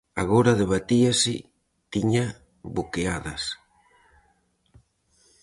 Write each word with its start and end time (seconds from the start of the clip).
Agora 0.23 0.59
debatíase; 0.61 1.35
tiña 1.93 2.25
boqueadas. 2.75 3.43